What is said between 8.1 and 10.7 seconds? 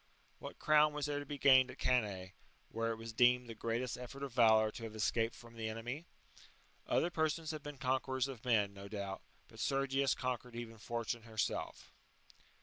of men, no doubt, but Sergius^^ conquered